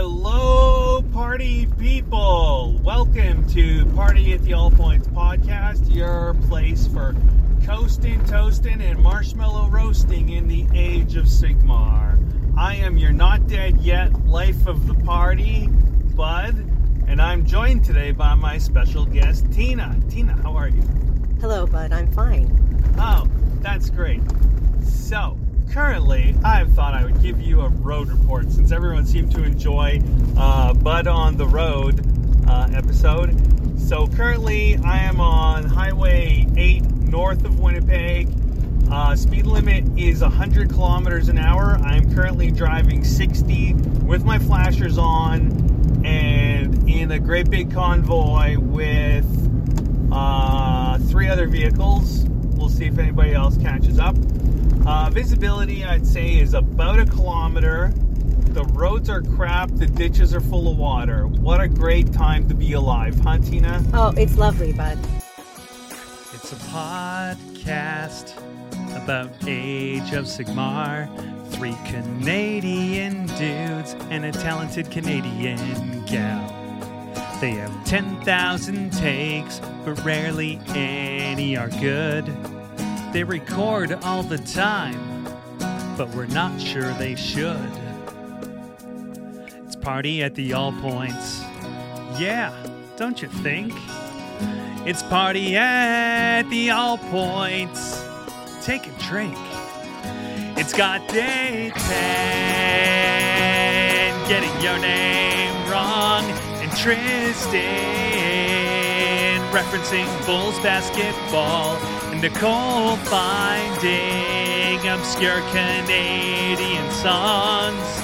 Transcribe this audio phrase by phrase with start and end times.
[0.00, 2.78] Hello, party people!
[2.84, 7.16] Welcome to Party at the All Points podcast, your place for
[7.64, 12.16] coasting, toasting, and marshmallow roasting in the age of Sigmar.
[12.56, 16.54] I am your not dead yet life of the party, Bud,
[17.08, 20.00] and I'm joined today by my special guest, Tina.
[20.08, 20.82] Tina, how are you?
[21.40, 21.92] Hello, Bud.
[21.92, 22.46] I'm fine.
[23.00, 23.26] Oh,
[23.62, 24.22] that's great.
[24.80, 25.36] So,
[25.70, 30.00] currently, I thought I would give you a road report since everyone seemed to enjoy
[30.36, 32.04] uh, Bud on the Road
[32.48, 33.36] uh, episode.
[33.80, 38.28] So, currently, I am on Highway 8 north of Winnipeg.
[38.90, 41.78] Uh, speed limit is 100 kilometers an hour.
[41.82, 43.74] I'm currently driving 60
[44.04, 49.26] with my flashers on and in a great big convoy with
[50.12, 52.24] uh, three other vehicles.
[52.56, 54.16] We'll see if anybody else catches up.
[54.88, 57.92] Uh, visibility, I'd say, is about a kilometer.
[58.54, 59.68] The roads are crap.
[59.74, 61.26] The ditches are full of water.
[61.26, 63.84] What a great time to be alive, huh, Tina?
[63.92, 64.98] Oh, it's lovely, Bud.
[66.32, 68.34] It's a podcast
[68.96, 71.06] about Age of Sigmar.
[71.50, 76.48] Three Canadian dudes and a talented Canadian gal.
[77.42, 82.34] They have 10,000 takes, but rarely any are good.
[83.12, 85.26] They record all the time,
[85.96, 87.70] but we're not sure they should.
[89.64, 91.40] It's party at the All Points.
[92.18, 92.52] Yeah,
[92.96, 93.72] don't you think?
[94.86, 98.04] It's party at the All Points.
[98.62, 99.38] Take a drink.
[100.58, 106.24] It's got day 10, getting your name wrong,
[106.60, 107.88] and Tristan
[109.50, 111.78] referencing Bulls basketball,
[112.20, 118.02] Nicole finding obscure Canadian songs.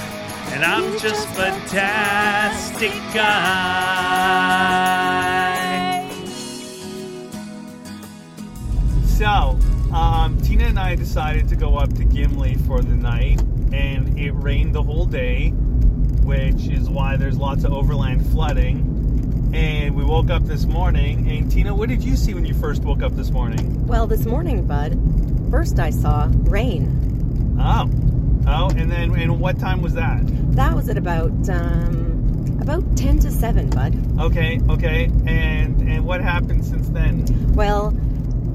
[0.53, 3.29] And I'm You're just just fantastic guy.
[9.05, 9.59] So,
[9.93, 13.41] um, Tina and I decided to go up to Gimli for the night,
[13.73, 15.51] and it rained the whole day,
[16.23, 18.94] which is why there's lots of overland flooding.
[19.55, 22.83] And we woke up this morning, and Tina, what did you see when you first
[22.83, 23.87] woke up this morning?
[23.87, 24.99] Well, this morning, Bud,
[25.49, 27.57] first I saw rain.
[27.61, 27.89] Oh,
[28.49, 30.23] oh, and then and what time was that?
[30.57, 33.97] That was at about um, about ten to seven, Bud.
[34.19, 37.25] Okay, okay, and and what happened since then?
[37.53, 37.93] Well,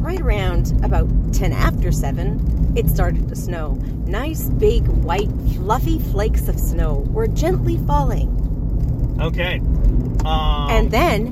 [0.02, 3.76] right around about ten after seven, it started to snow.
[4.06, 8.36] Nice, big, white, fluffy flakes of snow were gently falling,
[9.20, 9.60] Okay,
[10.26, 11.28] um, and then,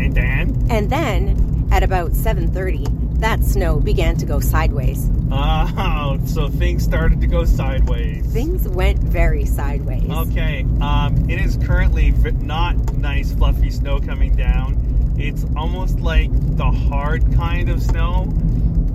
[0.00, 0.66] and then.
[0.70, 2.86] and then, at about seven thirty,
[3.20, 5.08] that snow began to go sideways.
[5.32, 8.26] Oh, so things started to go sideways.
[8.32, 10.08] Things went very sideways.
[10.08, 15.14] Okay, um, it is currently not nice, fluffy snow coming down.
[15.18, 18.24] It's almost like the hard kind of snow,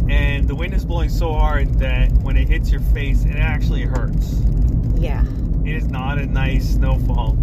[0.10, 3.82] and the wind is blowing so hard that when it hits your face, it actually
[3.82, 4.42] hurts.
[4.96, 5.26] Yeah.
[5.66, 7.38] It is not a nice snowfall.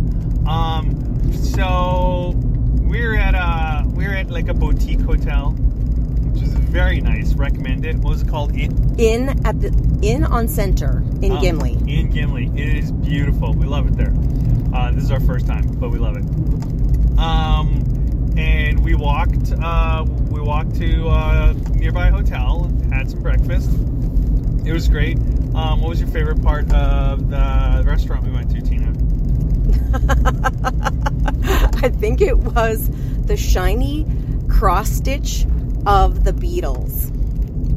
[0.48, 2.34] Um, so
[2.82, 7.34] we're at a we're at like a boutique hotel, which is very nice.
[7.34, 7.96] Recommend it.
[7.96, 8.54] What was it called?
[8.54, 9.68] In in at the
[10.02, 11.72] in on center in Oh, Gimli.
[11.86, 12.50] In Gimli.
[12.54, 13.52] It is beautiful.
[13.54, 14.14] We love it there.
[14.74, 16.24] Uh, this is our first time, but we love it.
[17.18, 17.82] Um,
[18.36, 19.52] and we walked.
[19.52, 22.70] Uh, we walked to a nearby hotel.
[22.92, 23.70] Had some breakfast.
[24.66, 25.16] It was great.
[25.54, 28.60] Um, what was your favorite part of the restaurant we went to?
[31.82, 32.90] I think it was
[33.26, 34.06] the shiny
[34.48, 35.44] cross stitch
[35.86, 37.10] of the Beatles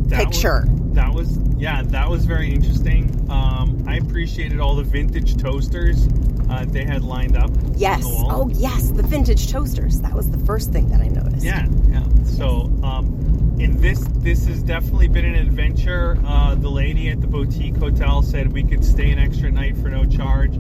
[0.10, 0.66] That picture.
[0.68, 3.28] Was, that was yeah, that was very interesting.
[3.30, 6.08] Um, I appreciated all the vintage toasters
[6.50, 7.52] uh, they had lined up.
[7.76, 8.04] yes.
[8.06, 10.02] Oh, yes, the vintage toasters.
[10.02, 11.46] That was the first thing that I noticed.
[11.46, 12.04] Yeah, yeah.
[12.24, 16.18] So, um, in this, this has definitely been an adventure.
[16.26, 19.90] Uh, the lady at the boutique hotel said we could stay an extra night for
[19.90, 20.56] no charge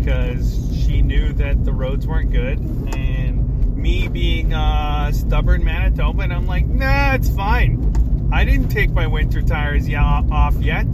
[0.00, 2.58] because she knew that the roads weren't good.
[2.96, 8.28] And me being a stubborn Manitoban, I'm like, nah, it's fine.
[8.32, 10.86] I didn't take my winter tires off yet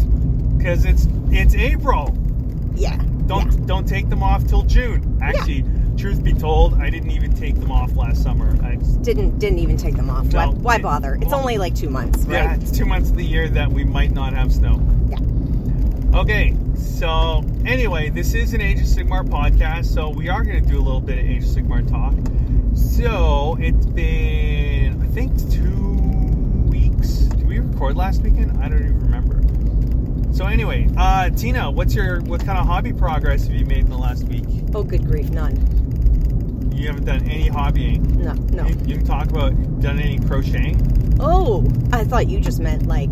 [0.57, 2.17] because it's it's April.
[2.75, 2.97] Yeah.
[3.27, 3.67] Don't yeah.
[3.67, 5.19] don't take them off till June.
[5.23, 5.65] Actually,
[5.97, 8.51] truth be told, I didn't even take them off last summer.
[8.65, 10.27] I Didn't didn't even take them off.
[10.27, 10.39] No.
[10.39, 11.15] Why, why bother?
[11.17, 12.63] It's Well, only like two months, Yeah, right?
[12.63, 14.81] it's two months of the year that we might not have snow.
[16.17, 20.67] Okay, so anyway, this is an Age of Sigmar podcast, so we are going to
[20.67, 22.15] do a little bit of Age of Sigmar talk.
[22.75, 25.93] So it's been, I think, two
[26.71, 27.09] weeks.
[27.09, 28.57] Did we record last weekend?
[28.63, 30.35] I don't even remember.
[30.35, 33.91] So anyway, uh, Tina, what's your what kind of hobby progress have you made in
[33.91, 34.47] the last week?
[34.75, 36.73] Oh, good grief, none.
[36.75, 38.17] You haven't done any hobbying.
[38.17, 38.67] No, no.
[38.67, 39.53] You, you can talk about
[39.83, 40.81] done any crocheting?
[41.21, 43.11] Oh, I thought you just meant like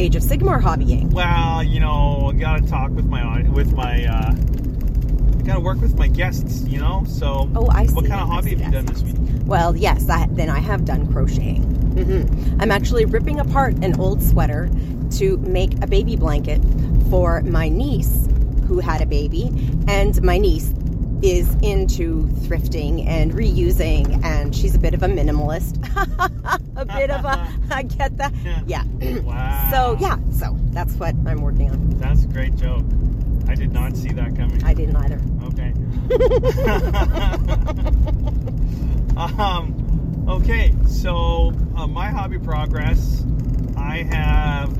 [0.00, 1.10] Age of Sigmar hobbying.
[1.12, 4.06] Well, you know, I gotta talk with my with my.
[4.06, 7.04] Uh, I gotta work with my guests, you know.
[7.06, 7.92] So, Oh, I see.
[7.94, 9.16] what kind of I hobby see, have you I done this week?
[9.44, 11.62] Well, yes, I, then I have done crocheting.
[11.98, 14.70] hmm I'm actually ripping apart an old sweater
[15.18, 16.62] to make a baby blanket
[17.10, 18.26] for my niece
[18.68, 19.50] who had a baby,
[19.86, 20.72] and my niece
[21.22, 25.76] is into thrifting and reusing, and she's a bit of a minimalist.
[26.80, 28.32] a bit of a, I get that.
[28.66, 28.84] Yeah.
[29.20, 29.68] Wow.
[29.70, 31.90] So, yeah, so that's what I'm working on.
[31.98, 32.84] That's a great joke.
[33.48, 34.62] I did not see that coming.
[34.64, 35.20] I didn't either.
[35.44, 35.72] Okay.
[39.16, 43.24] um, okay, so uh, my hobby progress,
[43.76, 44.70] I have,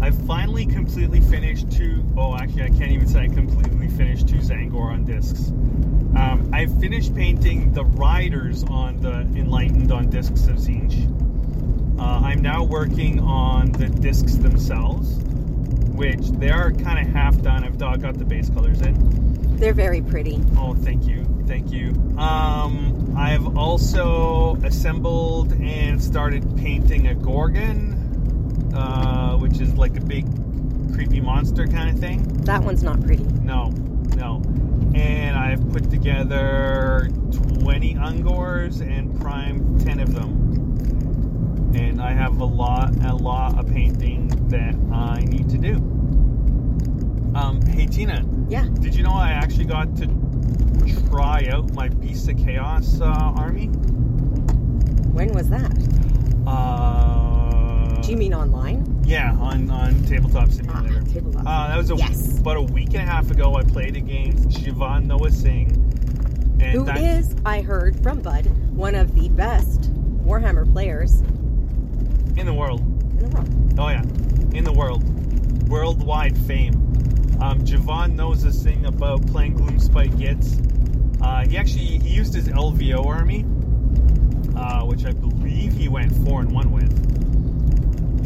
[0.00, 4.36] I finally completely finished two, oh, actually, I can't even say I completely finished two
[4.36, 5.48] Tzaangor on discs.
[5.48, 11.14] Um, I finished painting the riders on the Enlightened on discs of Tzeentch.
[11.98, 15.16] Uh, I'm now working on the discs themselves,
[15.94, 17.64] which they are kind of half done.
[17.64, 19.56] I've got got the base colors in.
[19.56, 20.40] They're very pretty.
[20.56, 21.88] Oh, thank you, thank you.
[22.16, 27.97] Um, I've also assembled and started painting a gorgon,
[28.78, 30.24] uh, which is like a big
[30.94, 32.22] creepy monster kind of thing.
[32.44, 33.24] That one's not pretty.
[33.42, 33.66] No,
[34.16, 34.42] no.
[34.94, 37.08] And I've put together
[37.60, 41.72] 20 Ungors and primed 10 of them.
[41.74, 45.74] And I have a lot, a lot of painting that I need to do.
[47.34, 48.66] Um, hey Tina, Yeah.
[48.80, 50.06] did you know I actually got to
[51.10, 53.04] try out my Beasts of Chaos uh,
[53.36, 53.66] army?
[55.12, 55.72] When was that?
[56.46, 57.17] Uh,
[58.08, 59.02] Do you mean online?
[59.04, 61.02] Yeah, on, on Tabletop Simulator.
[61.06, 61.42] Ah, tabletop.
[61.46, 62.38] Uh, that was a, Yes.
[62.38, 63.54] about a week and a half ago.
[63.56, 65.72] I played against Siobhan Noah Singh.
[66.58, 69.92] And Who that, is, I heard from Bud, one of the best
[70.24, 71.20] Warhammer players
[72.38, 72.80] in the world.
[72.80, 73.74] in the world.
[73.78, 74.02] Oh yeah,
[74.56, 76.76] in the world, worldwide fame.
[77.42, 80.56] Um, Javon knows this thing about playing Gloomspite Gits.
[81.20, 83.44] Uh, he actually he used his LVO army,
[84.56, 86.90] uh, which I believe he went four and one with,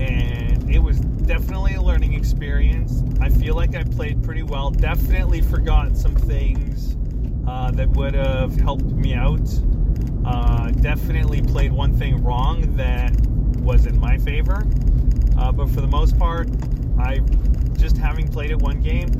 [0.00, 3.02] and it was definitely a learning experience.
[3.20, 4.70] I feel like I played pretty well.
[4.70, 6.96] Definitely forgot some things
[7.46, 9.48] uh, that would have helped me out.
[10.24, 13.14] Uh, definitely played one thing wrong that
[13.58, 14.66] was in my favor.
[15.38, 16.48] Uh, but for the most part,
[16.98, 17.20] I
[17.76, 19.10] just having played it one game,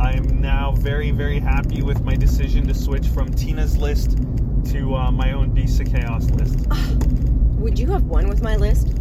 [0.00, 4.18] I'm now very, very happy with my decision to switch from Tina's list
[4.72, 6.66] to uh, my own Beasts of Chaos list.
[7.58, 8.99] Would you have won with my list?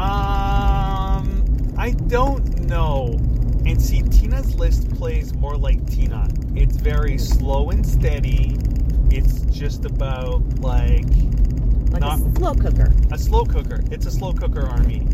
[0.00, 3.18] Um, I don't know.
[3.66, 6.26] And see, Tina's list plays more like Tina.
[6.54, 8.56] It's very slow and steady.
[9.10, 11.04] It's just about like
[11.92, 12.92] Like Not- a slow cooker.
[13.12, 13.80] a slow cooker.
[13.90, 15.06] It's a slow cooker army.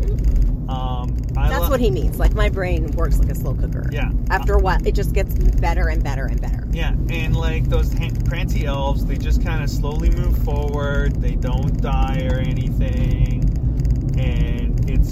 [0.69, 2.19] Um, I That's lo- what he means.
[2.19, 3.89] Like my brain works like a slow cooker.
[3.93, 4.11] Yeah.
[4.31, 6.67] After a while, it just gets better and better and better.
[6.73, 7.95] Yeah, and like those
[8.27, 11.17] prancy elves, they just kind of slowly move forward.
[11.23, 13.26] They don't die or anything,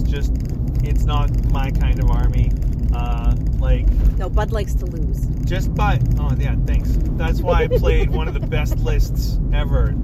[0.01, 0.33] it's just
[0.83, 2.51] it's not my kind of army.
[2.95, 3.89] Uh, like
[4.19, 5.27] No, Bud likes to lose.
[5.45, 6.91] just by oh yeah, thanks.
[7.17, 9.95] That's why I played one of the best lists ever.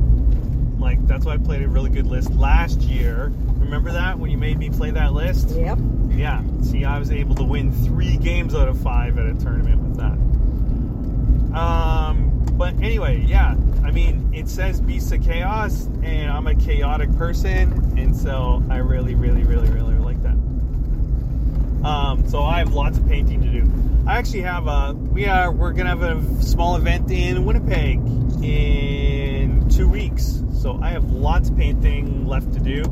[0.79, 3.33] Like that's why I played a really good list last year.
[3.59, 5.51] Remember that when you made me play that list?
[5.51, 5.79] Yep.
[6.11, 6.43] Yeah.
[6.63, 9.97] See, I was able to win three games out of five at a tournament with
[9.99, 10.19] that.
[11.57, 13.55] Um, but anyway, yeah.
[13.91, 18.77] I mean, it says Beast of Chaos, and I'm a chaotic person, and so I
[18.77, 20.37] really, really, really, really like that.
[21.85, 23.69] Um, so I have lots of painting to do.
[24.07, 24.93] I actually have a.
[24.93, 25.51] We are.
[25.51, 27.99] We're gonna have a small event in Winnipeg
[28.45, 30.41] in two weeks.
[30.61, 32.83] So I have lots of painting left to do,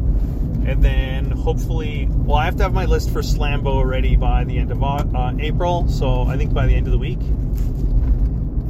[0.67, 4.59] and then hopefully, well, I have to have my list for Slambo ready by the
[4.59, 5.87] end of uh, April.
[5.87, 7.21] So I think by the end of the week,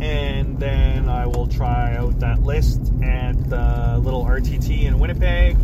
[0.03, 5.57] and then I will try out that list at the little RTT in Winnipeg,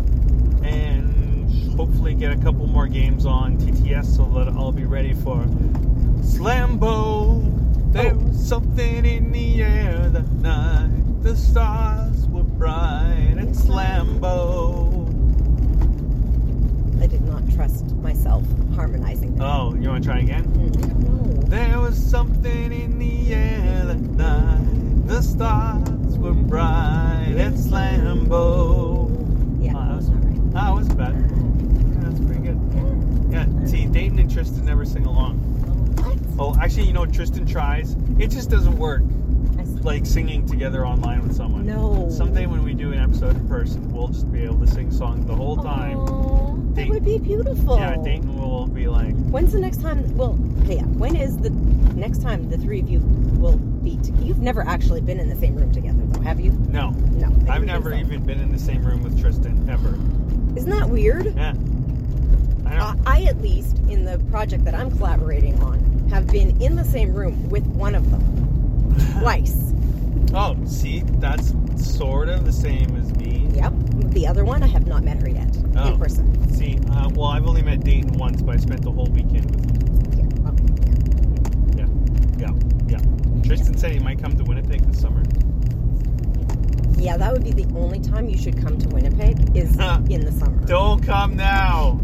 [0.63, 5.45] and hopefully get a couple more games on TTS so that I'll be ready for
[6.21, 7.51] Slambo.
[7.93, 8.59] There was oh.
[8.59, 11.23] something in the air that night.
[11.23, 15.05] The stars were bright at Slambo.
[17.03, 19.43] I did not trust myself harmonizing them.
[19.43, 20.45] Oh, you want to try again?
[20.45, 21.49] Mm, no.
[21.49, 24.74] There was something in the air that night.
[25.07, 29.11] The stars were bright at Slambo.
[29.61, 30.69] Yeah, Oh, that was- not right.
[30.71, 31.15] It wasn't bad.
[31.15, 32.61] Yeah, that's pretty good.
[33.31, 35.41] Yeah, see, Dayton and Tristan never sing along.
[36.39, 37.97] Oh, actually, you know, Tristan tries.
[38.19, 39.03] It just doesn't work.
[39.65, 41.67] Like singing together online with someone.
[41.67, 42.09] No.
[42.11, 45.27] Someday when we do an episode in person, we'll just be able to sing songs
[45.27, 45.99] the whole time.
[45.99, 47.77] Aw, that would be beautiful.
[47.77, 50.15] Yeah, Dayton will be like, When's the next time?
[50.17, 50.83] Well, yeah.
[50.83, 53.99] When is the next time the three of you will be?
[53.99, 56.53] T- You've never actually been in the same room together, though, have you?
[56.69, 56.91] no.
[56.91, 57.31] No.
[57.51, 57.97] I've never so.
[57.97, 59.99] even been in the same room with Tristan ever.
[60.57, 61.35] Isn't that weird?
[61.37, 61.51] Yeah.
[62.67, 62.85] I know.
[62.85, 66.85] Uh, I, at least, in the project that I'm collaborating on, have been in the
[66.85, 68.23] same room with one of them
[69.21, 69.73] twice.
[70.35, 73.49] oh, see, that's sort of the same as me.
[73.55, 73.73] Yep.
[74.13, 75.93] The other one, I have not met her yet Oh.
[75.93, 76.53] in person.
[76.55, 79.65] See, uh, well, I've only met Dayton once, but I spent the whole weekend with
[79.65, 80.29] him.
[81.77, 81.87] Yeah.
[81.87, 81.89] Okay.
[82.39, 82.49] Yeah,
[82.89, 83.43] yeah, yeah.
[83.43, 85.23] Tristan said he might come to Winnipeg this summer.
[86.97, 89.71] Yeah, that would be the only time you should come to Winnipeg is
[90.09, 90.65] in the summer.
[90.67, 92.01] Don't come now.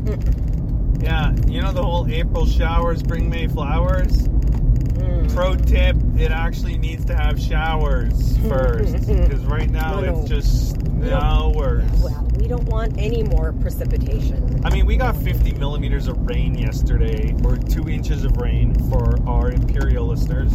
[1.00, 4.28] Yeah, you know the whole April showers bring May flowers?
[4.28, 5.32] Mm.
[5.34, 9.06] Pro tip, it actually needs to have showers first.
[9.06, 10.20] Because right now No, no.
[10.20, 11.16] it's just No.
[11.16, 11.84] hours.
[12.02, 14.60] Well, we don't want any more precipitation.
[14.64, 19.16] I mean, we got 50 millimeters of rain yesterday, or two inches of rain for
[19.28, 20.52] our Imperial listeners.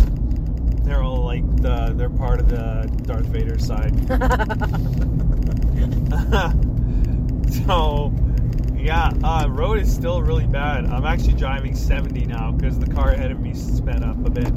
[0.84, 3.94] They're all like the, they're part of the Darth Vader side.
[7.66, 8.14] so,
[8.78, 10.86] yeah, uh, road is still really bad.
[10.86, 14.54] I'm actually driving 70 now because the car ahead of me sped up a bit.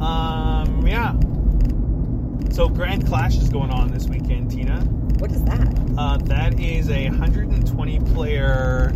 [0.00, 1.12] Um, yeah.
[2.52, 4.80] So, Grand Clash is going on this weekend, Tina.
[5.18, 5.74] What is that?
[5.96, 8.92] Uh, that is a 120 player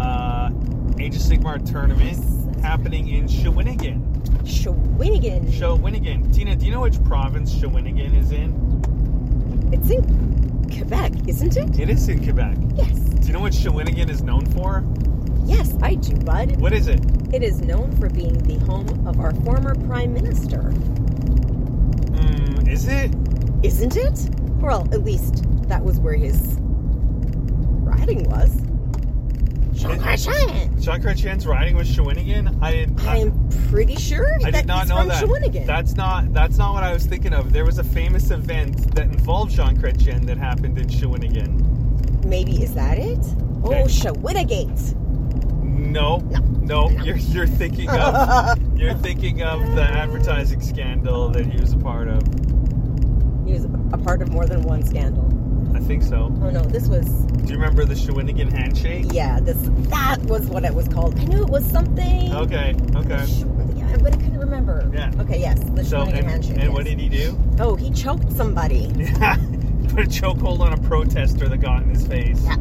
[0.00, 0.50] uh,
[0.98, 2.18] Age of Sigmar tournament
[2.60, 4.02] happening in Shawinigan.
[4.42, 5.46] Shawinigan.
[5.46, 6.34] Shawinigan.
[6.34, 8.52] Tina, do you know which province Shawinigan is in?
[9.72, 11.78] It's in Quebec, isn't it?
[11.78, 12.56] It is in Quebec.
[12.74, 12.98] Yes.
[12.98, 14.84] Do you know what Shawinigan is known for?
[15.50, 16.60] Yes, I do, bud.
[16.60, 17.00] What is it?
[17.34, 20.72] It is known for being the home of our former prime minister,
[22.12, 23.10] Mm, is it?
[23.64, 24.30] isn't it?
[24.60, 26.56] Well, at least that was where his
[27.82, 28.54] riding was.
[29.72, 30.80] Jean Chrétien.
[30.82, 32.58] Jean Chrétien's riding with Shawinigan?
[32.62, 32.86] I.
[33.08, 35.24] I, I'm pretty sure I did not know that.
[35.24, 35.66] Shawinigan.
[35.66, 36.32] That's not.
[36.32, 37.52] That's not what I was thinking of.
[37.52, 42.24] There was a famous event that involved Jean Chrétien that happened in Shawinigan.
[42.24, 43.18] Maybe is that it?
[43.64, 43.82] Okay.
[43.82, 44.96] Oh, Shawinigate.
[45.90, 46.18] No,
[46.62, 51.78] no, you're you're thinking of you're thinking of the advertising scandal that he was a
[51.78, 52.22] part of.
[53.44, 55.26] He was a part of more than one scandal.
[55.74, 56.32] I think so.
[56.42, 59.06] Oh no, this was Do you remember the Shawinigan handshake?
[59.10, 59.56] yeah, this
[59.88, 61.18] that was what it was called.
[61.18, 62.32] I knew it was something.
[62.34, 63.26] Okay, okay.
[63.74, 64.88] Yeah, but I couldn't remember.
[64.94, 65.10] Yeah.
[65.18, 66.52] Okay, yes, the So Shawinigan and, handshake.
[66.54, 66.72] and yes.
[66.72, 67.36] what did he do?
[67.58, 68.92] Oh, he choked somebody.
[69.20, 69.36] Yeah,
[69.88, 72.54] put a chokehold on a protester that got in his face, Yeah.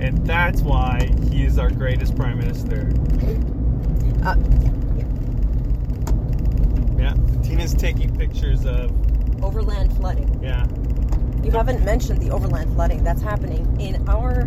[0.00, 2.90] And that's why he is our greatest prime minister.
[4.24, 4.34] Uh,
[4.96, 5.04] yeah,
[6.98, 8.92] Yeah, Tina's taking pictures of.
[9.42, 10.38] Overland flooding.
[10.42, 10.66] yeah.
[11.42, 14.44] You haven't mentioned the overland flooding that's happening in our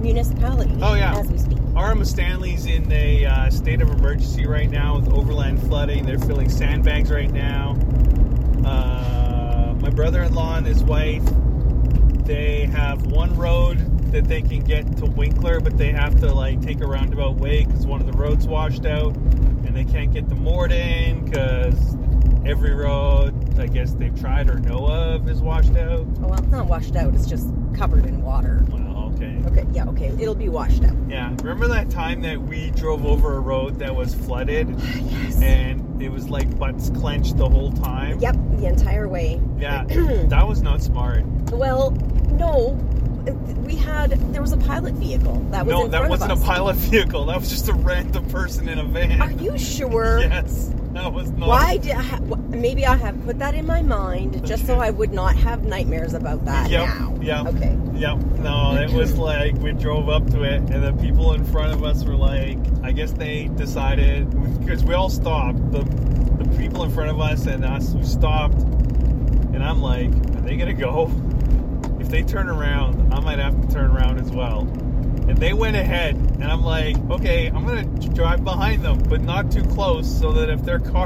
[0.00, 0.74] municipality.
[0.80, 1.18] Oh, yeah.
[1.18, 1.58] As we speak.
[1.76, 6.06] RM Stanley's in a uh, state of emergency right now with overland flooding.
[6.06, 7.76] They're filling sandbags right now.
[8.64, 11.22] Uh, my brother-in-law and his wife,
[12.24, 13.78] they have one road
[14.12, 17.64] that they can get to Winkler, but they have to like take a roundabout way
[17.64, 21.96] because one of the roads washed out, and they can't get to Morden because
[22.44, 26.06] every road I guess they've tried or know of is washed out.
[26.22, 27.14] Oh, well, it's not washed out.
[27.14, 28.64] It's just covered in water.
[28.70, 29.36] Well, okay.
[29.46, 30.06] Okay, yeah, okay.
[30.18, 30.96] It'll be washed out.
[31.08, 35.42] Yeah, remember that time that we drove over a road that was flooded Yes.
[35.42, 38.18] and it was like butts clenched the whole time?
[38.20, 39.40] Yep, the entire way.
[39.58, 39.84] Yeah,
[40.28, 41.24] that was not smart.
[41.52, 41.90] Well,
[42.30, 42.78] no.
[43.64, 47.26] We had there was a pilot vehicle that was No, that wasn't a pilot vehicle.
[47.26, 49.20] That was just a random person in a van.
[49.20, 50.18] Are you sure?
[50.30, 51.48] Yes, that was not.
[51.48, 54.90] Why did I ha- maybe I have put that in my mind just so I
[54.90, 57.18] would not have nightmares about that Yep, now.
[57.20, 57.46] yep.
[57.54, 57.78] Okay.
[57.94, 58.18] Yep.
[58.40, 61.84] No, it was like we drove up to it, and the people in front of
[61.84, 64.28] us were like, I guess they decided
[64.60, 65.58] because we all stopped.
[65.72, 65.82] The
[66.42, 68.58] the people in front of us and us we stopped,
[69.54, 71.06] and I'm like, are they gonna go?
[72.10, 74.60] They turn around, I might have to turn around as well.
[75.28, 79.52] And they went ahead, and I'm like, okay, I'm gonna drive behind them, but not
[79.52, 81.04] too close, so that if their car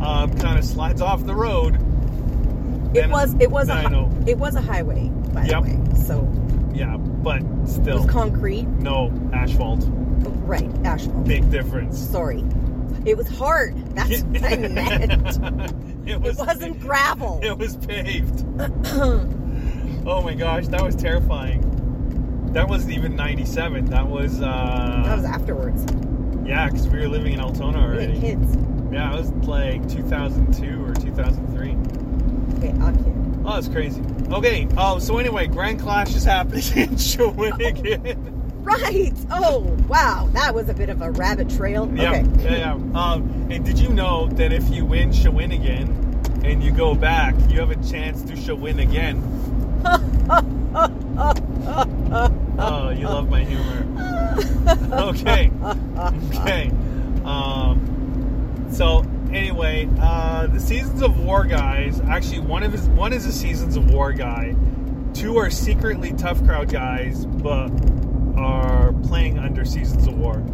[0.00, 1.74] um, kind of slides off the road,
[2.96, 4.10] It was it was a I know.
[4.26, 5.64] it was a highway by Yep.
[5.64, 5.94] the way.
[6.04, 6.32] So
[6.74, 8.68] Yeah, but it still, was concrete.
[8.68, 9.84] no asphalt.
[10.46, 11.24] Right, asphalt.
[11.26, 11.98] Big difference.
[11.98, 12.44] Sorry.
[13.04, 13.74] It was hard.
[13.96, 15.12] That's what I meant.
[16.08, 17.40] it It wasn't gravel.
[17.42, 18.44] It was paved.
[20.06, 21.62] Oh my gosh, that was terrifying.
[22.52, 23.86] That wasn't even '97.
[23.86, 24.40] That was.
[24.40, 25.84] uh That was afterwards.
[26.46, 28.12] Yeah, because we were living in Altona We already.
[28.12, 28.56] had kids.
[28.92, 31.70] Yeah, it was like 2002 or 2003.
[32.58, 33.12] Okay, a kid.
[33.44, 34.00] Oh, that's crazy.
[34.30, 38.32] Okay, um, so anyway, Grand Clash is happening in Shawinigan.
[38.66, 39.12] Right.
[39.30, 40.28] Oh, wow.
[40.32, 41.88] That was a bit of a rabbit trail.
[41.94, 42.42] yeah, Okay.
[42.42, 43.00] yeah, yeah.
[43.00, 47.60] Um, and did you know that if you win Shawinigan and you go back, you
[47.60, 49.18] have a chance to Shawin again?
[52.58, 53.86] Oh, you love my humor.
[54.92, 55.50] okay.
[56.34, 56.70] Okay.
[57.24, 62.00] Um, so anyway, uh, the Seasons of War guys.
[62.00, 64.54] Actually, one of his one is a Seasons of War guy.
[65.14, 67.70] Two are secretly Tough Crowd guys, but
[68.36, 70.44] are playing under Seasons of War.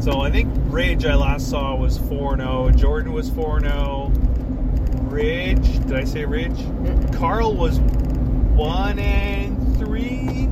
[0.00, 2.70] So I think Rage I last saw was 4 0.
[2.70, 4.07] Jordan was 4 0.
[5.18, 6.56] Ridge, did I say Ridge?
[7.12, 10.46] Carl was 1 and 3.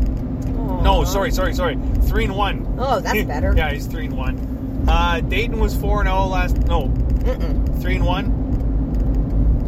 [0.82, 1.76] No, sorry, sorry, sorry.
[2.08, 2.74] 3 and 1.
[2.76, 3.54] Oh, that's better.
[3.56, 4.86] yeah, he's 3 and 1.
[4.88, 6.56] Uh, Dayton was 4 and 0 last.
[6.66, 7.80] No, Mm-mm.
[7.80, 8.32] 3 and 1.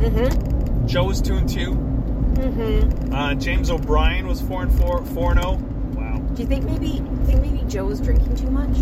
[0.01, 0.87] Mm-hmm.
[0.89, 1.71] Joe was 2 and 2.
[1.71, 3.15] Mm-hmm.
[3.15, 5.05] Uh, James O'Brien was 4 and 4.
[5.05, 5.53] 4 and 0.
[5.95, 6.19] Wow.
[6.35, 8.77] Do you think maybe think maybe Joe Joe's drinking too much?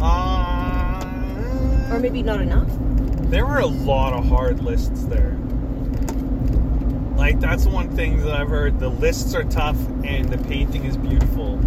[0.00, 2.68] Uh, Or maybe not enough?
[3.34, 5.36] There were a lot of hard lists there.
[7.16, 8.78] Like that's one thing that I've heard.
[8.78, 11.60] The lists are tough and the painting is beautiful.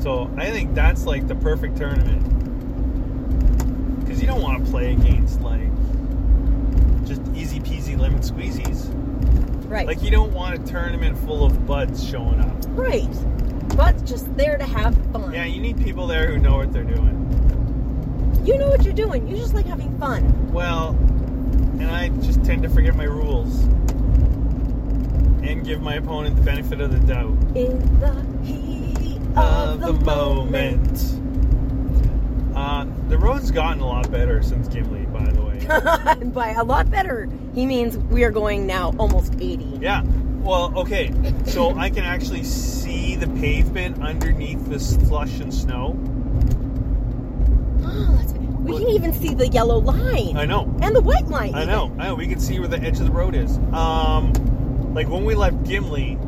[0.00, 2.22] So I think that's like the perfect tournament.
[4.00, 5.68] Because you don't want to play against like
[7.04, 8.88] just easy peasy lemon squeezies.
[9.68, 9.86] Right.
[9.86, 12.56] Like you don't want a tournament full of buds showing up.
[12.68, 13.04] right.
[13.76, 15.34] Buds just there to have fun.
[15.34, 17.43] Yeah, you need people there who know what they're doing.
[18.44, 19.26] You know what you're doing.
[19.26, 20.52] You just like having fun.
[20.52, 23.62] Well, and I just tend to forget my rules
[25.42, 31.20] and give my opponent the benefit of the doubt In the heat of the moment.
[32.56, 36.24] Uh, the road's gotten a lot better since Gimli, by the way.
[36.26, 39.78] By a lot better, he means we are going now almost 80.
[39.80, 40.02] yeah.
[40.42, 41.10] Well, okay.
[41.46, 45.92] So I can actually see the pavement underneath this slush and snow.
[47.96, 50.62] Oh, that's, we can even see the yellow line I know.
[50.82, 51.54] and the white line.
[51.54, 51.68] I even.
[51.68, 51.94] know.
[51.98, 52.14] I know.
[52.14, 53.58] We can see where the edge of the road is.
[53.72, 54.32] Um,
[54.94, 56.18] like when we left Gimli,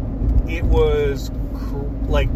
[0.48, 2.28] it was cr- like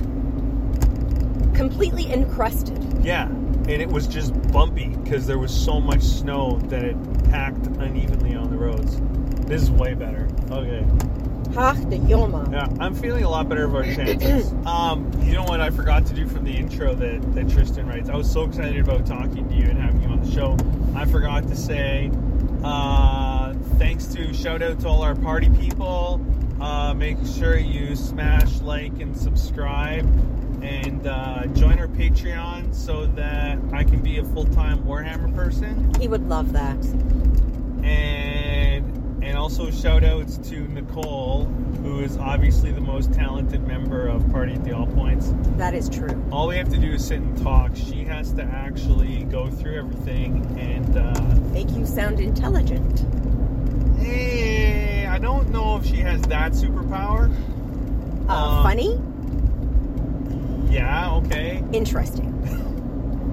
[1.54, 3.04] Completely encrusted.
[3.04, 7.66] Yeah, and it was just bumpy because there was so much snow that it packed
[7.66, 8.98] unevenly on the roads.
[9.46, 10.26] This is way better.
[10.50, 10.86] Okay.
[11.54, 12.50] Ha, the Yoma.
[12.52, 14.52] Yeah, I'm feeling a lot better of our chances.
[14.66, 18.08] um, you know what I forgot to do from the intro that, that Tristan writes?
[18.08, 20.56] I was so excited about talking to you and having you on the show.
[20.94, 22.10] I forgot to say
[22.62, 26.24] uh, thanks to shout out to all our party people.
[26.60, 30.04] Uh, make sure you smash like and subscribe
[30.62, 35.92] and uh, join our Patreon so that I can be a full time Warhammer person.
[35.98, 36.76] He would love that.
[37.82, 38.39] And
[39.30, 41.44] and also shout outs to Nicole,
[41.84, 45.32] who is obviously the most talented member of Party at the All Points.
[45.56, 46.20] That is true.
[46.32, 47.76] All we have to do is sit and talk.
[47.76, 53.04] She has to actually go through everything and uh, Make you sound intelligent.
[54.00, 57.32] eh, I don't know if she has that superpower.
[58.28, 59.00] Uh, Um, funny?
[60.74, 61.62] Yeah, okay.
[61.72, 62.26] Interesting.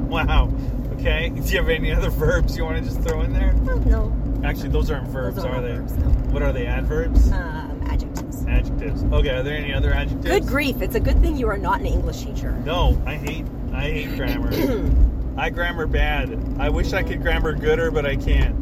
[0.08, 0.50] Wow.
[0.94, 1.28] Okay.
[1.36, 3.54] Do you have any other verbs you want to just throw in there?
[3.68, 4.04] Oh, no.
[4.44, 5.74] Actually, those aren't verbs, Those are not they?
[5.74, 6.06] verbs, no.
[6.32, 6.66] What are they?
[6.68, 7.32] Adverbs?
[7.32, 8.46] Um, adjectives.
[8.46, 9.04] adjectives.
[9.04, 9.30] Okay.
[9.30, 10.26] Are there any other adjectives?
[10.26, 10.82] Good grief.
[10.82, 12.52] It's a good thing you are not an English teacher.
[12.66, 14.52] No, I hate I hate grammar.
[15.38, 16.40] I grammar bad.
[16.60, 18.56] I wish I could grammar gooder, but I can't.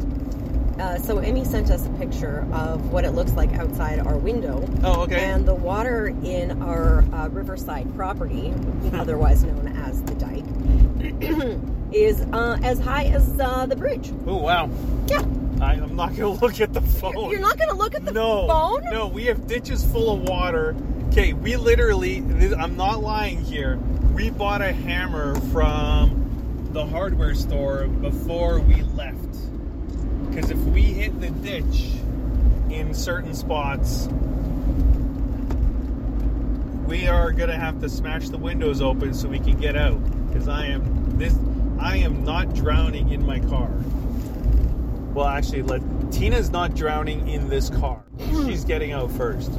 [0.80, 4.62] Uh, so Emmy sent us a picture of what it looks like outside our window.
[4.82, 5.24] Oh, okay.
[5.24, 8.52] And the water in our uh, riverside property,
[8.92, 10.44] otherwise known as the dike,
[11.92, 14.12] is uh, as high as uh, the bridge.
[14.26, 14.68] oh wow.
[15.06, 15.22] Yeah.
[15.60, 17.30] I, I'm not gonna look at the phone.
[17.30, 18.84] You're, not to look at the no, phone?
[18.90, 20.76] No, we have ditches full of water.
[21.08, 23.78] Okay, we literally, this, I'm not lying here.
[24.14, 29.16] We bought a hammer from the hardware store before we left.
[30.28, 31.92] Because if we hit the ditch
[32.70, 34.08] in certain spots,
[36.86, 39.98] we are gonna have to smash the windows open so we can get out.
[40.28, 41.34] Because I am this,
[41.78, 43.70] I am not drowning in my car.
[45.16, 45.80] Well, actually, let
[46.12, 48.04] Tina's not drowning in this car.
[48.18, 49.50] She's getting out first.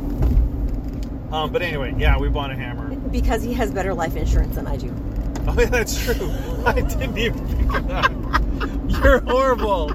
[1.31, 2.95] Um, but anyway, yeah, we bought a hammer.
[2.95, 4.93] Because he has better life insurance than I do.
[5.49, 6.29] Oh, yeah, that's true.
[6.65, 8.11] I didn't even think of that.
[8.89, 9.93] You're horrible.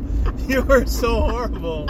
[0.48, 1.84] You are so horrible.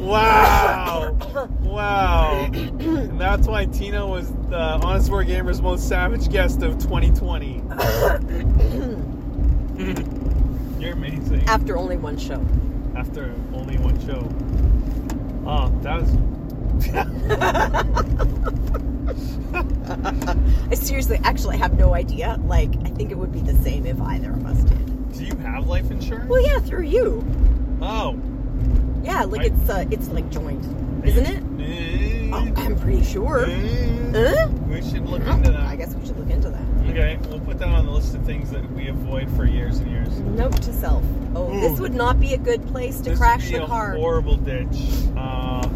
[0.00, 1.14] wow.
[1.60, 2.48] Wow.
[2.52, 7.62] And that's why Tina was the Honest War Gamer's most savage guest of 2020.
[10.78, 11.44] You're amazing.
[11.48, 12.44] After only one show.
[12.96, 14.28] After only one show.
[15.46, 16.10] Oh, that was.
[20.70, 22.38] I seriously, actually, have no idea.
[22.44, 25.12] Like, I think it would be the same if either of us did.
[25.12, 26.28] Do you have life insurance?
[26.28, 27.24] Well, yeah, through you.
[27.82, 28.18] Oh.
[29.02, 30.62] Yeah, like I- it's uh, it's like joint,
[31.04, 31.42] isn't it?
[32.32, 33.46] Oh, I'm pretty sure.
[33.46, 34.48] Huh?
[34.68, 35.60] We should look into that.
[35.62, 36.29] I guess we should look into that.
[36.90, 39.90] Okay, we'll put that on the list of things that we avoid for years and
[39.90, 40.08] years.
[40.20, 41.04] Note to self.
[41.34, 41.60] Oh, Ooh.
[41.60, 43.94] this would not be a good place to this crash would be the a car.
[43.94, 44.66] horrible ditch.
[45.16, 45.68] Uh,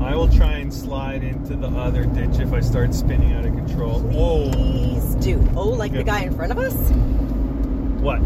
[0.00, 3.54] I will try and slide into the other ditch if I start spinning out of
[3.54, 4.00] control.
[4.00, 4.50] Whoa!
[4.52, 5.44] Please do.
[5.56, 6.74] Oh, like the guy in front of us?
[8.00, 8.20] What?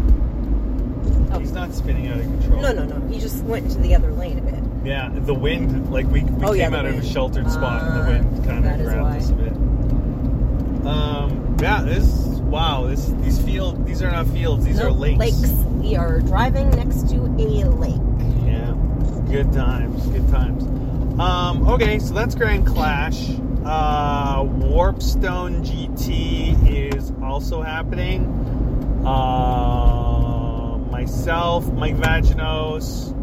[1.33, 1.39] Oh.
[1.39, 2.61] He's not spinning out of control.
[2.61, 3.07] No, no, no.
[3.07, 4.63] He just went into the other lane a bit.
[4.85, 7.95] Yeah, the wind, like we, we Oh, came yeah, out of a sheltered spot and
[7.97, 9.53] the Ah, wind kind of grabbed us a bit.
[10.85, 15.19] Um, yeah, this, wow, this, these field, these are not fields, these No, are lakes.
[15.19, 15.49] Lakes.
[15.81, 17.99] We are driving next to a lake.
[18.45, 18.73] Yeah,
[19.29, 20.63] good times, good times.
[21.19, 23.29] Um, okay, so that's Grand Clash.
[23.65, 28.23] Uh, Warpstone GT is also happening.
[29.05, 33.13] Uh, myself, Mike Vaginos,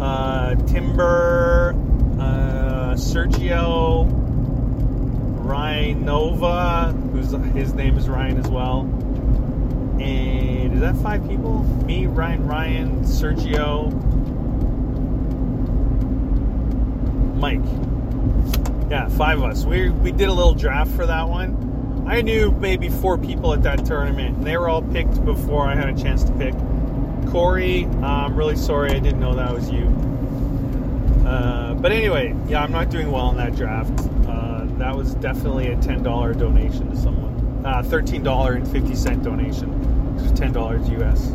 [0.00, 1.74] uh, Timber,
[2.18, 4.08] uh, Sergio,
[5.42, 8.80] Ryan Nova, who's his name is Ryan as well.
[10.00, 11.64] And is that five people?
[11.84, 13.92] Me, Ryan, Ryan, Sergio,
[17.36, 17.60] Mike.
[18.90, 19.64] Yeah, five of us.
[19.64, 22.04] We we did a little draft for that one.
[22.06, 25.74] I knew maybe four people at that tournament, and they were all picked before I
[25.74, 26.54] had a chance to pick.
[27.30, 29.86] Corey, I'm really sorry I didn't know that was you.
[31.26, 34.08] Uh, but anyway, yeah, I'm not doing well in that draft.
[34.82, 37.64] That was definitely a $10 donation to someone.
[37.64, 39.68] Uh, $13.50 donation,
[40.16, 41.30] which is $10 US.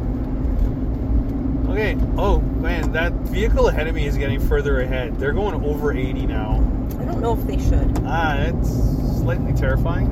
[1.71, 1.95] Okay.
[2.17, 5.17] Oh man, that vehicle ahead of me is getting further ahead.
[5.17, 6.55] They're going over 80 now.
[6.99, 8.03] I don't know if they should.
[8.03, 8.67] Ah, it's
[9.21, 10.09] slightly terrifying.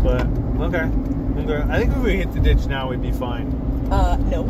[0.00, 0.28] But
[0.62, 0.88] okay.
[1.42, 1.72] Okay.
[1.72, 3.48] I think if we hit the ditch now, we'd be fine.
[3.90, 4.44] Uh, no.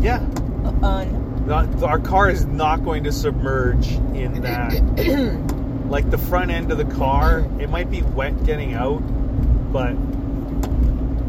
[0.00, 0.26] Yeah.
[0.64, 1.28] Uh, uh, no.
[1.46, 5.44] Not, our car is not going to submerge in that.
[5.88, 9.00] like the front end of the car, it might be wet getting out,
[9.72, 9.94] but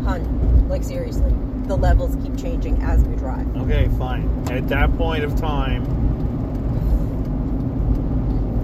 [0.03, 1.33] Hun, like seriously,
[1.65, 3.55] the levels keep changing as we drive.
[3.57, 4.47] Okay, fine.
[4.49, 5.83] At that point of time,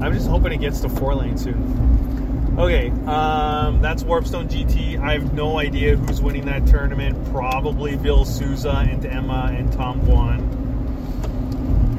[0.02, 2.56] I'm just hoping it gets to four lane soon.
[2.58, 4.98] Okay, um, that's Warpstone GT.
[4.98, 7.32] I have no idea who's winning that tournament.
[7.32, 10.55] Probably Bill Souza and Emma and Tom Guan.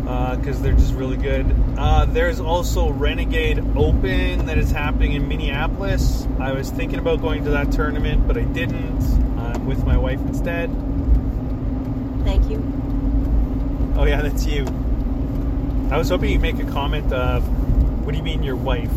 [0.07, 1.53] Because they're just really good.
[1.77, 6.29] Uh, there's also Renegade Open that is happening in Minneapolis.
[6.39, 9.03] I was thinking about going to that tournament, but I didn't.
[9.37, 10.71] I'm with my wife instead.
[12.25, 12.63] Thank you.
[13.97, 14.65] Oh yeah, that's you.
[15.91, 17.43] I was hoping you'd make a comment of,
[18.05, 18.93] "What do you mean your wife?"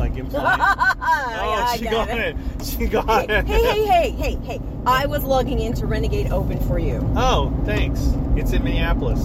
[0.00, 0.60] Like implying.
[1.00, 2.36] oh, she got it.
[2.58, 2.64] it.
[2.64, 3.46] She got Hey, it.
[3.46, 4.60] hey, hey, hey, hey, hey!
[4.86, 7.00] I was logging into Renegade Open for you.
[7.16, 8.00] Oh, thanks.
[8.34, 9.20] It's in Minneapolis.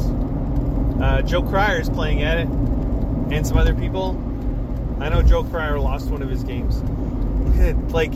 [1.01, 4.21] Uh, Joe Cryer is playing at it, and some other people.
[4.99, 6.81] I know Joe Cryer lost one of his games.
[6.83, 8.11] Look at it, like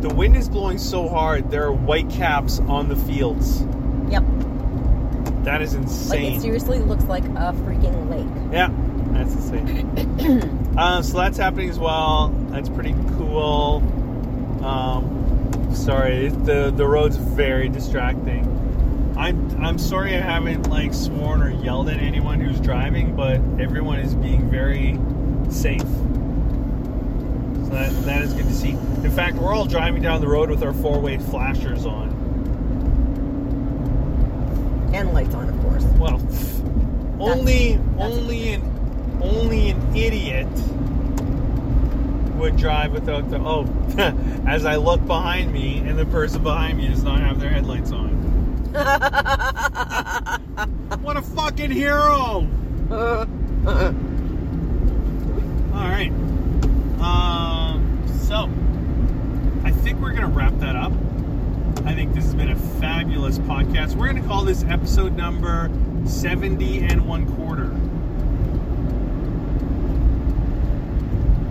[0.00, 1.50] the wind is blowing so hard.
[1.50, 3.62] There are white caps on the fields.
[4.10, 4.24] Yep.
[5.44, 6.24] That is insane.
[6.32, 8.52] Like it seriously looks like a freaking lake.
[8.52, 8.70] Yeah,
[9.12, 10.56] that's insane.
[10.76, 12.28] uh, so that's happening as well.
[12.50, 13.82] That's pretty cool.
[14.64, 18.46] Um, sorry, the the road's very distracting.
[19.16, 23.98] I'm I'm sorry I haven't like sworn or yelled at anyone who's driving, but everyone
[23.98, 24.98] is being very
[25.50, 25.80] safe.
[25.80, 28.70] So that, that is good to see.
[28.70, 32.08] In fact, we're all driving down the road with our four way flashers on.
[34.94, 35.84] And lights on, of course.
[35.98, 36.20] Well,
[37.20, 38.79] only that's only an
[39.22, 40.48] only an idiot
[42.40, 43.66] would drive without the oh.
[44.46, 47.92] as I look behind me, and the person behind me does not have their headlights
[47.92, 48.08] on.
[51.02, 52.48] what a fucking hero!
[55.74, 56.10] All right.
[57.00, 58.02] Um.
[58.22, 58.50] So,
[59.64, 60.92] I think we're gonna wrap that up.
[61.84, 63.96] I think this has been a fabulous podcast.
[63.96, 65.70] We're gonna call this episode number
[66.06, 67.69] seventy and one quarter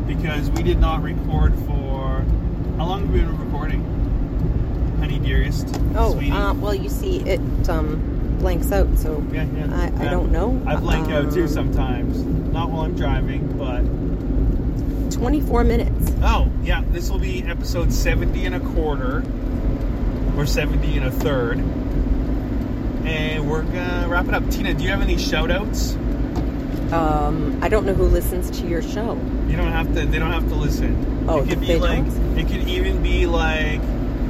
[0.10, 2.26] because we did not record for
[2.78, 3.84] how long have we been recording?
[4.98, 5.68] Honey dearest?
[5.96, 9.68] Oh, uh, well, you see, it um, blanks out, so yeah, yeah.
[9.72, 10.60] I, I don't know.
[10.66, 12.18] I blank out too Um, sometimes.
[12.18, 13.82] Not while I'm driving, but
[15.16, 16.12] 24 minutes.
[16.24, 19.24] oh yeah, this will be episode 70 and a quarter,
[20.36, 21.60] or 70 and a third,
[23.06, 24.50] and we're gonna wrap it up.
[24.50, 25.96] Tina, do you have any shout outs?
[26.92, 29.14] Um, I don't know who listens to your show.
[29.48, 30.06] You don't have to.
[30.06, 31.26] They don't have to listen.
[31.30, 32.06] Oh, it could be like.
[32.06, 32.38] don't?
[32.38, 33.82] It could even be like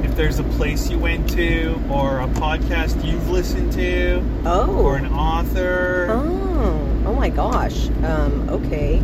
[0.04, 4.74] if there's a place you went to, or a podcast you've listened to, Oh.
[4.78, 6.08] or an author.
[6.10, 7.88] Oh, oh my gosh.
[8.04, 9.00] Um, okay.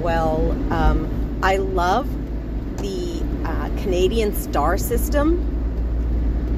[0.00, 2.08] Well, um, I love
[2.78, 5.48] the uh, Canadian Star System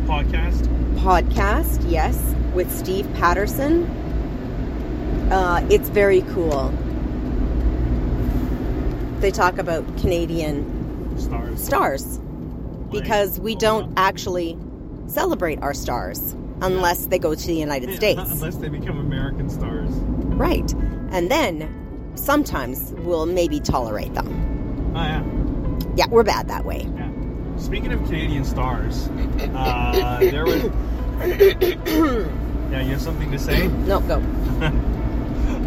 [0.06, 0.66] Podcast.
[0.98, 2.18] podcast, yes,
[2.54, 3.84] with Steve Patterson.
[5.34, 6.68] Uh, it's very cool.
[9.18, 11.64] They talk about Canadian Stars.
[11.64, 12.18] stars
[12.92, 14.56] because we don't actually
[15.08, 18.20] celebrate our stars unless they go to the United States.
[18.30, 19.90] Unless they become American stars.
[19.90, 20.72] Right.
[21.10, 24.92] And then sometimes we'll maybe tolerate them.
[24.94, 25.24] Oh yeah.
[25.96, 26.88] Yeah, we're bad that way.
[26.94, 27.10] Yeah.
[27.56, 29.08] Speaking of Canadian stars,
[29.52, 30.62] uh, there was.
[32.70, 33.66] yeah, you have something to say?
[33.66, 34.22] No, go.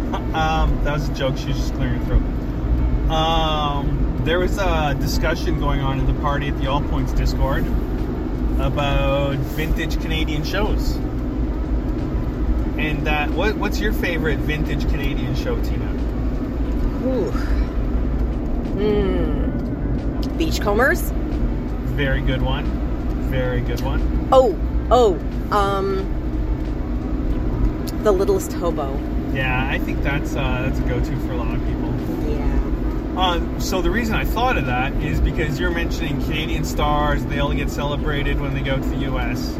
[0.34, 1.36] um, that was a joke.
[1.36, 2.22] She's just clearing her throat.
[3.10, 7.66] Um, there was a discussion going on in the party at the All Points Discord
[8.60, 10.96] about vintage Canadian shows.
[12.76, 15.90] And uh, what, what's your favorite vintage Canadian show, Tina?
[17.04, 17.30] Ooh.
[18.78, 19.48] Hmm.
[20.36, 21.10] Beachcombers?
[21.96, 22.64] Very good one.
[23.30, 24.28] Very good one.
[24.30, 24.56] Oh,
[24.90, 25.14] oh,
[25.50, 26.14] um,
[28.02, 28.96] The Littlest Hobo.
[29.38, 31.94] Yeah, I think that's uh, that's a go-to for a lot of people.
[32.28, 32.54] Yeah.
[33.16, 37.38] Uh, so the reason I thought of that is because you're mentioning Canadian stars; they
[37.38, 39.56] all get celebrated when they go to the U.S.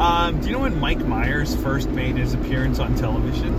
[0.00, 3.54] Um, do you know when Mike Myers first made his appearance on television?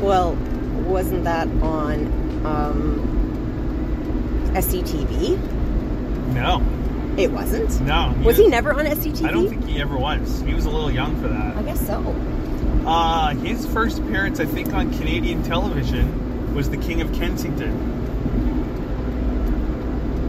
[0.00, 0.34] Well,
[0.88, 2.06] wasn't that on
[2.46, 5.38] um, SCTV?
[6.32, 6.60] No,
[7.16, 7.80] It wasn't.
[7.82, 8.12] no.
[8.24, 9.28] Was he never on SCTV?
[9.28, 10.40] I don't think he ever was.
[10.40, 11.56] He was a little young for that.
[11.56, 12.00] I guess so.
[12.86, 17.72] Uh, his first appearance, I think, on Canadian television was The King of Kensington,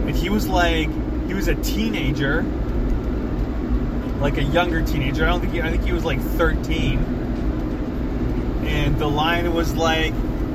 [0.06, 0.88] and he was like
[1.26, 2.42] he was a teenager,
[4.20, 5.24] like a younger teenager.
[5.24, 6.98] I don't think he, I think he was like 13.
[8.66, 10.12] And the line was like,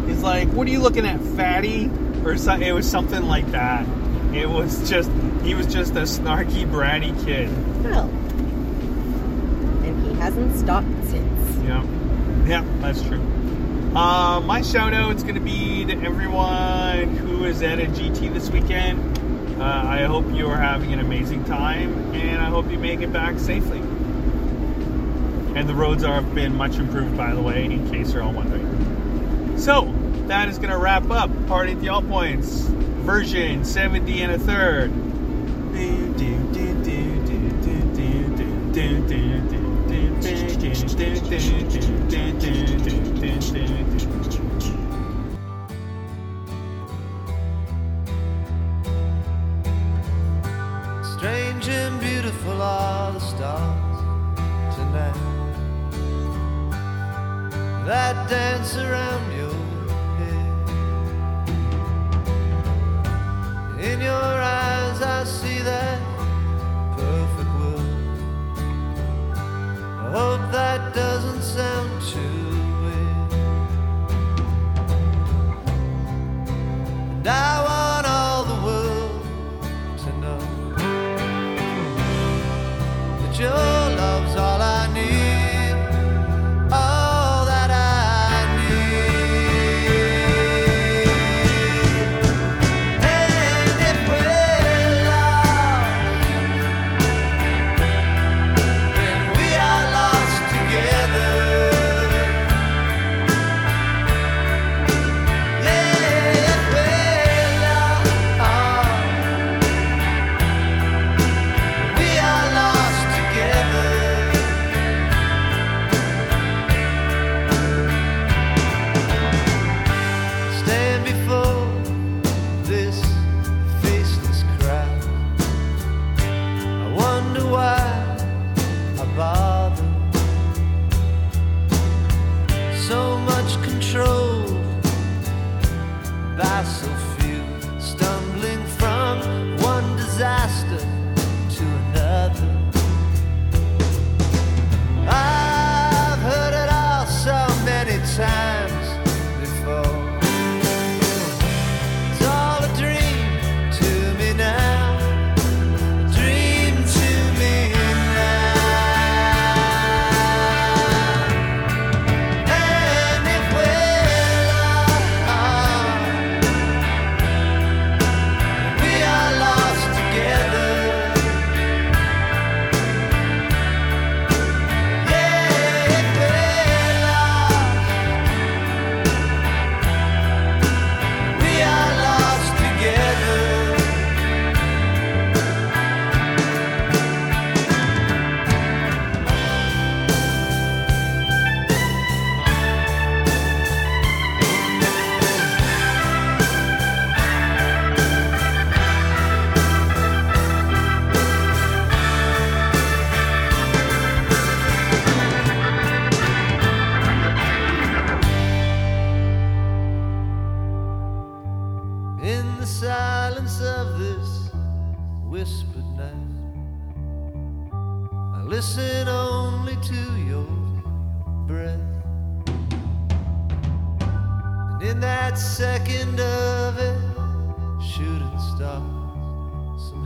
[0.08, 1.90] "He's like, what are you looking at, fatty?"
[2.24, 2.68] Or something.
[2.68, 3.86] It was something like that.
[4.34, 5.10] It was just
[5.44, 7.50] he was just a snarky, bratty kid.
[7.84, 8.08] Well,
[9.84, 10.88] and he hasn't stopped.
[11.68, 11.84] Yeah,
[12.46, 13.20] yeah, that's true.
[13.94, 18.34] Uh, my shout out is going to be to everyone who is at a GT
[18.34, 19.18] this weekend.
[19.60, 23.12] Uh, I hope you are having an amazing time, and I hope you make it
[23.12, 23.80] back safely.
[23.80, 28.32] And the roads are have been much improved, by the way, in case you're all
[28.34, 29.58] wondering.
[29.58, 29.94] So
[30.28, 34.40] that is going to wrap up Party at the All Points version 70 and a
[34.40, 34.94] third.
[41.30, 43.97] てんてんてんててててて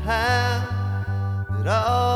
[0.04, 2.11] somehow it all